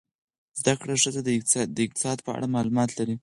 زده 0.59 0.73
کړه 0.81 0.93
ښځه 1.03 1.21
د 1.75 1.79
اقتصاد 1.85 2.17
په 2.25 2.29
اړه 2.35 2.51
معلومات 2.55 2.89
لري. 2.99 3.15